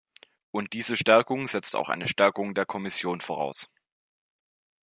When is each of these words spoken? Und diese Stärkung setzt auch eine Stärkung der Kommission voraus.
Und 0.49 0.73
diese 0.73 0.97
Stärkung 0.97 1.47
setzt 1.47 1.75
auch 1.75 1.87
eine 1.87 2.07
Stärkung 2.07 2.55
der 2.55 2.65
Kommission 2.65 3.21
voraus. 3.21 3.69